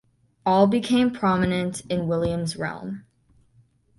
All 0.47 0.65
became 0.65 1.11
prominent 1.13 1.81
in 1.81 2.07
William's 2.07 2.55
realm. 2.55 3.05